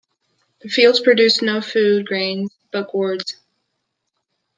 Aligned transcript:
The 0.63 0.69
fields 0.69 0.99
produced 0.99 1.43
no 1.43 1.61
food 1.61 2.07
grains, 2.07 2.51
but 2.71 2.91
gourds. 2.91 3.35